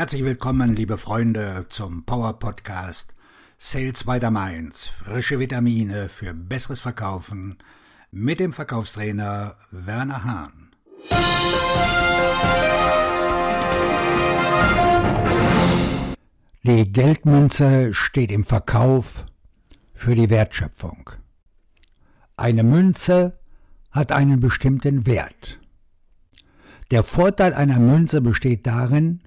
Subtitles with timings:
[0.00, 3.14] Herzlich willkommen, liebe Freunde, zum Power Podcast
[3.58, 4.88] Sales by the Mainz.
[4.88, 7.58] Frische Vitamine für besseres Verkaufen
[8.10, 10.70] mit dem Verkaufstrainer Werner Hahn.
[16.62, 19.26] Die Geldmünze steht im Verkauf
[19.92, 21.10] für die Wertschöpfung.
[22.38, 23.38] Eine Münze
[23.90, 25.60] hat einen bestimmten Wert.
[26.90, 29.20] Der Vorteil einer Münze besteht darin,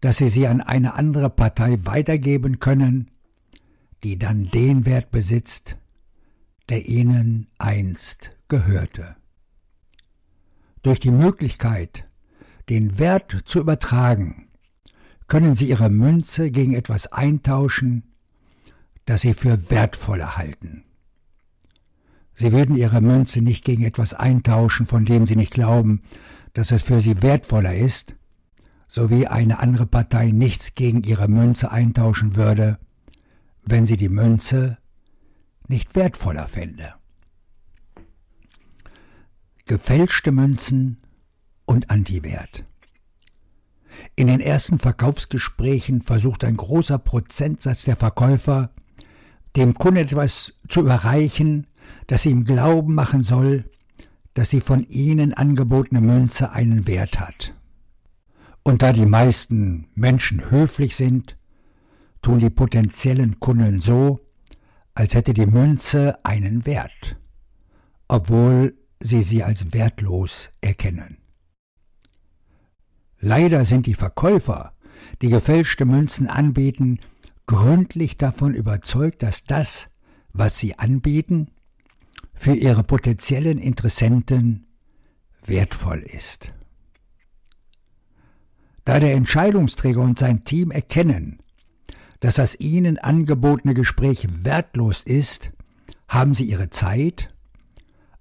[0.00, 3.10] dass Sie sie an eine andere Partei weitergeben können,
[4.04, 5.76] die dann den Wert besitzt,
[6.68, 9.16] der Ihnen einst gehörte.
[10.82, 12.04] Durch die Möglichkeit,
[12.68, 14.48] den Wert zu übertragen,
[15.26, 18.14] können Sie Ihre Münze gegen etwas eintauschen,
[19.04, 20.84] das Sie für wertvoller halten.
[22.34, 26.02] Sie würden Ihre Münze nicht gegen etwas eintauschen, von dem Sie nicht glauben,
[26.52, 28.14] dass es für Sie wertvoller ist,
[28.88, 32.78] sowie eine andere Partei nichts gegen ihre Münze eintauschen würde,
[33.62, 34.78] wenn sie die Münze
[35.68, 36.94] nicht wertvoller fände.
[39.66, 40.96] Gefälschte Münzen
[41.66, 42.64] und Antiwert.
[44.16, 48.70] In den ersten Verkaufsgesprächen versucht ein großer Prozentsatz der Verkäufer,
[49.56, 51.66] dem Kunden etwas zu überreichen,
[52.06, 53.70] das ihm glauben machen soll,
[54.32, 57.54] dass die von ihnen angebotene Münze einen Wert hat.
[58.68, 61.38] Und da die meisten Menschen höflich sind,
[62.20, 64.20] tun die potenziellen Kunden so,
[64.92, 67.16] als hätte die Münze einen Wert,
[68.08, 71.16] obwohl sie sie als wertlos erkennen.
[73.18, 74.74] Leider sind die Verkäufer,
[75.22, 77.00] die gefälschte Münzen anbieten,
[77.46, 79.88] gründlich davon überzeugt, dass das,
[80.34, 81.52] was sie anbieten,
[82.34, 84.66] für ihre potenziellen Interessenten
[85.46, 86.52] wertvoll ist.
[88.88, 91.40] Da der Entscheidungsträger und sein Team erkennen,
[92.20, 95.50] dass das ihnen angebotene Gespräch wertlos ist,
[96.08, 97.28] haben sie ihre Zeit,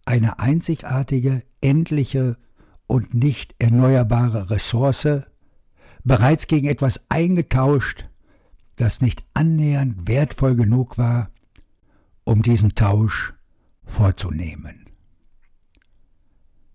[0.04, 2.36] eine einzigartige, endliche
[2.86, 5.08] und nicht erneuerbare Ressource,
[6.04, 8.04] bereits gegen etwas eingetauscht,
[8.76, 11.32] das nicht annähernd wertvoll genug war,
[12.26, 13.34] um diesen Tausch
[13.86, 14.90] vorzunehmen.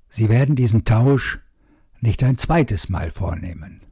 [0.08, 1.40] Sie werden diesen Tausch
[2.00, 3.82] nicht ein zweites Mal vornehmen.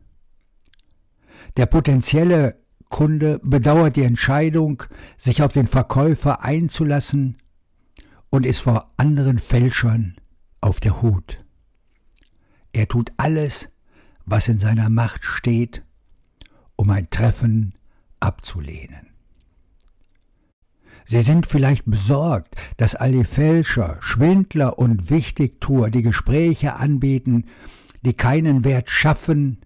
[1.57, 2.57] Der potenzielle
[2.89, 4.83] Kunde bedauert die Entscheidung,
[5.17, 7.39] sich auf den Verkäufer einzulassen
[8.31, 10.17] und ist vor anderen Fälschern
[10.61, 11.45] auf der Hut.
[12.73, 13.69] Er tut alles,
[14.25, 15.83] was in seiner Macht steht,
[16.77, 17.75] um ein Treffen
[18.21, 19.09] abzulehnen.
[21.05, 27.47] Sie sind vielleicht besorgt, dass all die Fälscher, Schwindler und Wichtigtuer die Gespräche anbieten,
[28.03, 29.59] die keinen Wert schaffen,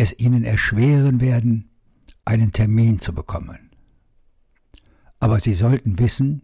[0.00, 1.70] es ihnen erschweren werden,
[2.24, 3.70] einen Termin zu bekommen.
[5.18, 6.42] Aber sie sollten wissen,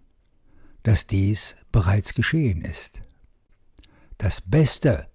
[0.82, 3.02] dass dies bereits geschehen ist.
[4.18, 5.08] Das Beste,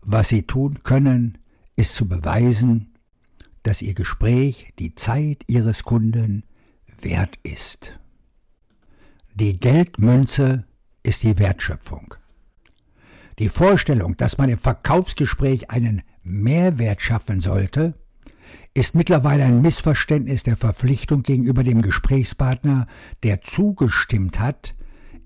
[0.00, 1.38] was sie tun können,
[1.76, 2.94] ist zu beweisen,
[3.62, 6.44] dass ihr Gespräch die Zeit ihres Kunden
[7.00, 7.98] wert ist.
[9.34, 10.64] Die Geldmünze
[11.02, 12.14] ist die Wertschöpfung.
[13.38, 17.94] Die Vorstellung, dass man im Verkaufsgespräch einen Mehrwert schaffen sollte,
[18.72, 22.88] ist mittlerweile ein Missverständnis der Verpflichtung gegenüber dem Gesprächspartner,
[23.22, 24.74] der zugestimmt hat,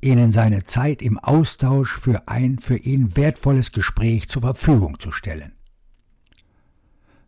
[0.01, 5.53] Ihnen seine Zeit im Austausch für ein für ihn wertvolles Gespräch zur Verfügung zu stellen.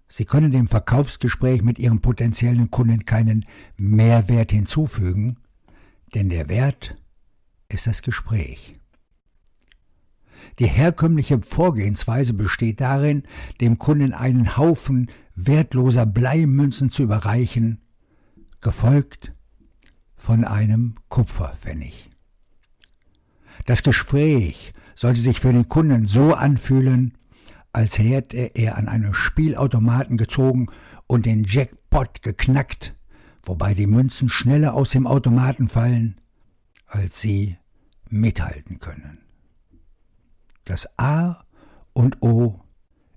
[0.09, 3.45] Sie können dem Verkaufsgespräch mit Ihrem potenziellen Kunden keinen
[3.77, 5.37] Mehrwert hinzufügen,
[6.15, 6.97] denn der Wert
[7.69, 8.77] ist das Gespräch.
[10.59, 13.25] Die herkömmliche Vorgehensweise besteht darin,
[13.61, 17.81] dem Kunden einen Haufen wertloser Bleimünzen zu überreichen,
[18.61, 19.33] gefolgt
[20.17, 22.11] von einem Kupferpfennig.
[23.67, 27.17] Das Gespräch sollte sich für den Kunden so anfühlen,
[27.73, 30.69] als hätte er an einem Spielautomaten gezogen
[31.07, 32.97] und den Jackpot geknackt,
[33.45, 36.21] wobei die Münzen schneller aus dem Automaten fallen,
[36.87, 37.57] als sie
[38.09, 39.19] mithalten können.
[40.65, 41.45] Das A
[41.93, 42.61] und O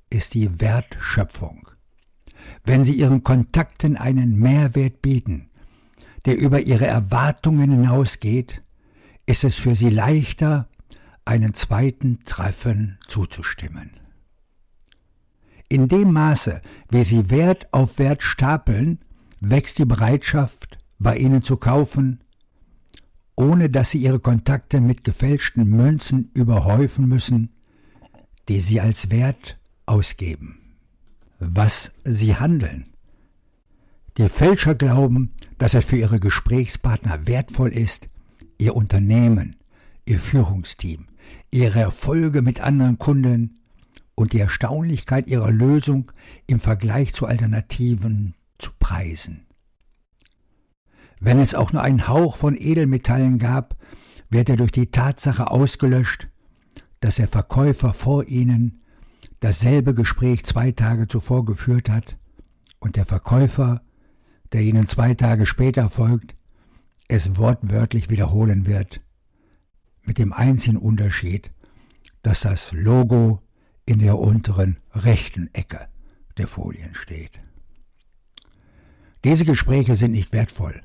[0.10, 1.69] ist die Wertschöpfung.
[2.63, 5.50] Wenn Sie Ihren Kontakten einen Mehrwert bieten,
[6.25, 8.62] der über Ihre Erwartungen hinausgeht,
[9.25, 10.68] ist es für Sie leichter,
[11.25, 13.92] einen zweiten Treffen zuzustimmen.
[15.69, 19.00] In dem Maße, wie Sie Wert auf Wert stapeln,
[19.40, 22.22] wächst die Bereitschaft, bei Ihnen zu kaufen,
[23.35, 27.50] ohne dass sie ihre Kontakte mit gefälschten Münzen überhäufen müssen,
[28.50, 30.59] die sie als Wert ausgeben.
[31.39, 32.94] Was sie handeln,
[34.18, 38.09] Die Fälscher glauben, dass es für ihre Gesprächspartner wertvoll ist,
[38.59, 39.56] ihr Unternehmen,
[40.06, 41.07] ihr Führungsteam,
[41.50, 43.57] ihre Erfolge mit anderen Kunden
[44.13, 46.12] und die Erstaunlichkeit ihrer Lösung
[46.45, 49.47] im Vergleich zu Alternativen zu preisen.
[51.25, 53.77] Wenn es auch nur einen Hauch von Edelmetallen gab,
[54.29, 56.27] wird er durch die Tatsache ausgelöscht,
[56.99, 58.81] dass der Verkäufer vor ihnen
[59.39, 62.17] dasselbe Gespräch zwei Tage zuvor geführt hat
[62.79, 63.81] und der Verkäufer,
[64.51, 66.35] der ihnen zwei Tage später folgt,
[67.07, 68.99] es wortwörtlich wiederholen wird,
[70.01, 71.51] mit dem einzigen Unterschied,
[72.21, 73.41] dass das Logo
[73.85, 75.87] in der unteren rechten Ecke
[76.37, 77.39] der Folien steht.
[79.23, 80.81] Diese Gespräche sind nicht wertvoll,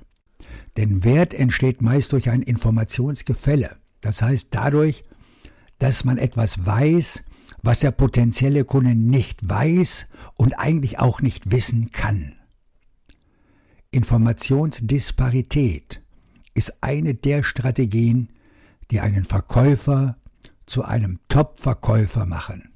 [0.79, 5.03] denn Wert entsteht meist durch ein Informationsgefälle, das heißt dadurch,
[5.81, 7.25] dass man etwas weiß,
[7.65, 12.37] was der potenzielle Kunde nicht weiß und eigentlich auch nicht wissen kann.
[13.91, 16.01] Informationsdisparität
[16.55, 18.29] ist eine der Strategien,
[18.93, 20.17] die einen Verkäufer
[20.67, 22.71] zu einem Top-Verkäufer machen.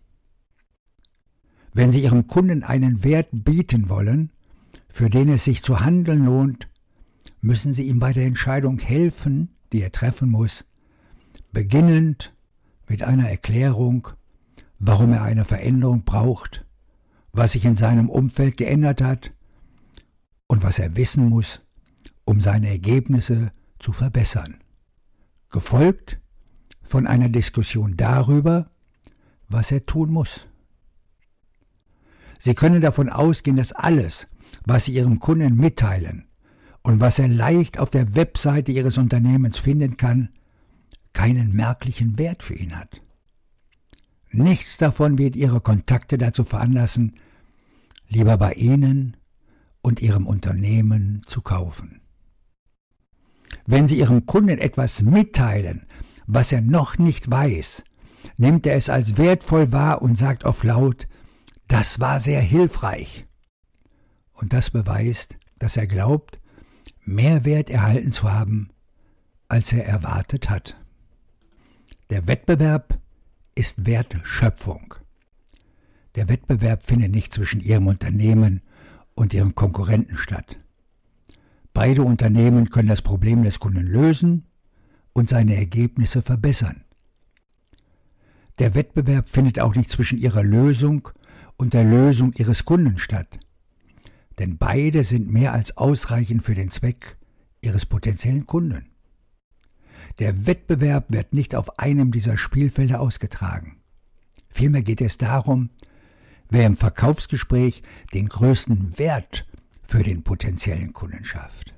[1.73, 4.33] Wenn Sie Ihrem Kunden einen Wert bieten wollen,
[4.89, 6.67] für den es sich zu handeln lohnt,
[7.43, 10.65] müssen Sie ihm bei der Entscheidung helfen, die er treffen muss,
[11.53, 12.35] beginnend
[12.89, 14.09] mit einer Erklärung,
[14.79, 16.65] warum er eine Veränderung braucht,
[17.33, 19.33] was sich in seinem Umfeld geändert hat
[20.47, 21.63] und was er wissen muss,
[22.25, 24.63] um seine Ergebnisse zu verbessern.
[25.51, 26.21] Gefolgt
[26.83, 28.71] von einer Diskussion darüber,
[29.49, 30.47] was er tun muss.
[32.39, 34.29] Sie können davon ausgehen, dass alles,
[34.65, 36.29] was Sie Ihrem Kunden mitteilen
[36.83, 40.31] und was er leicht auf der Webseite Ihres Unternehmens finden kann,
[41.13, 43.01] keinen merklichen Wert für ihn hat.
[44.31, 47.17] Nichts davon wird Ihre Kontakte dazu veranlassen,
[48.09, 49.17] lieber bei Ihnen
[49.83, 52.01] und Ihrem Unternehmen zu kaufen.
[53.67, 55.87] Wenn Sie Ihrem Kunden etwas mitteilen,
[56.27, 57.85] was er noch nicht weiß,
[58.37, 61.09] nimmt er es als wertvoll wahr und sagt oft laut,
[61.69, 63.27] das war sehr hilfreich.
[64.33, 66.42] Und das beweist, dass er glaubt,
[67.05, 68.69] mehr Wert erhalten zu haben,
[69.49, 70.77] als er erwartet hat.
[72.11, 72.99] Der Wettbewerb
[73.55, 74.95] ist Wertschöpfung.
[76.15, 78.61] Der Wettbewerb findet nicht zwischen Ihrem Unternehmen
[79.15, 80.59] und Ihren Konkurrenten statt.
[81.75, 84.47] Beide Unternehmen können das Problem des Kunden lösen
[85.13, 86.85] und seine Ergebnisse verbessern.
[88.59, 91.09] Der Wettbewerb findet auch nicht zwischen Ihrer Lösung
[91.57, 93.39] und der Lösung ihres Kunden statt.
[94.39, 97.17] Denn beide sind mehr als ausreichend für den Zweck
[97.61, 98.87] ihres potenziellen Kunden.
[100.19, 103.77] Der Wettbewerb wird nicht auf einem dieser Spielfelder ausgetragen.
[104.49, 105.71] Vielmehr geht es darum,
[106.51, 107.83] wer im Verkaufsgespräch
[108.13, 109.47] den größten Wert
[109.87, 111.75] für den potenziellen Kunden schafft.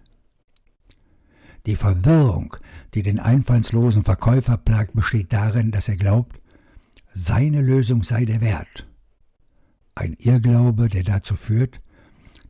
[1.66, 2.56] Die Verwirrung,
[2.94, 6.40] die den einfallslosen Verkäufer plagt, besteht darin, dass er glaubt,
[7.14, 8.86] seine Lösung sei der Wert
[9.94, 11.80] ein Irrglaube, der dazu führt,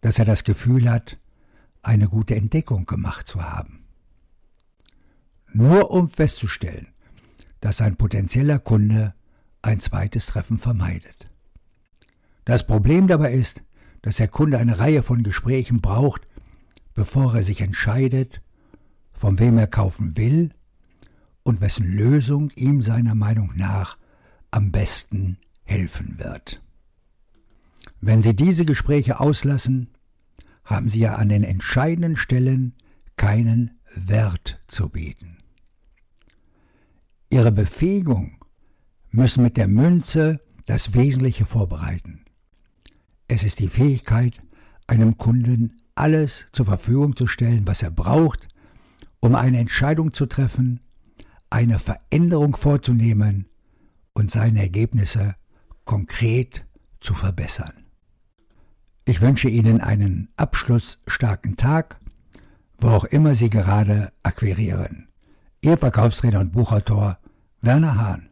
[0.01, 1.19] dass er das Gefühl hat,
[1.83, 3.85] eine gute Entdeckung gemacht zu haben.
[5.53, 6.89] Nur um festzustellen,
[7.61, 9.15] dass ein potenzieller Kunde
[9.63, 11.29] ein zweites Treffen vermeidet.
[12.45, 13.63] Das Problem dabei ist,
[14.03, 16.27] dass der Kunde eine Reihe von Gesprächen braucht,
[16.95, 18.43] bevor er sich entscheidet,
[19.13, 20.51] von wem er kaufen will
[21.43, 23.97] und wessen Lösung ihm seiner Meinung nach
[24.51, 26.64] am besten helfen wird.
[28.07, 29.89] Wenn Sie diese Gespräche auslassen,
[30.63, 32.75] haben Sie ja an den entscheidenden Stellen
[33.17, 35.39] keinen Wert zu bieten.
[37.31, 38.45] Ihre Befähigung
[39.11, 42.27] müssen mit der Münze das Wesentliche vorbereiten.
[43.27, 44.43] Es ist die Fähigkeit,
[44.87, 48.49] einem Kunden alles zur Verfügung zu stellen, was er braucht,
[49.21, 50.81] um eine Entscheidung zu treffen,
[51.49, 53.49] eine Veränderung vorzunehmen
[54.13, 55.37] und seine Ergebnisse
[55.87, 56.67] konkret
[57.01, 57.84] zu verbessern.
[59.07, 61.99] Ich wünsche Ihnen einen abschlussstarken Tag,
[62.79, 65.09] wo auch immer Sie gerade akquirieren.
[65.61, 67.19] Ihr Verkaufstrainer und Buchautor
[67.61, 68.31] Werner Hahn.